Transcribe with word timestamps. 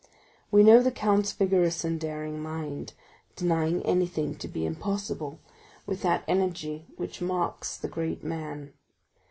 We 0.49 0.63
know 0.63 0.81
the 0.81 0.89
count's 0.91 1.31
vigorous 1.31 1.83
and 1.83 1.99
daring 1.99 2.41
mind, 2.41 2.93
denying 3.35 3.83
anything 3.85 4.33
to 4.37 4.47
be 4.47 4.65
impossible, 4.65 5.39
with 5.85 6.01
that 6.01 6.23
energy 6.27 6.87
which 6.97 7.21
marks 7.21 7.77
the 7.77 7.87
great 7.87 8.23
man. 8.23 8.73